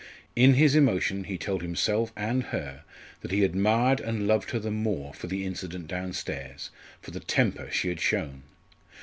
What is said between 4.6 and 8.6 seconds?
more for the incident downstairs, for the temper she had shown!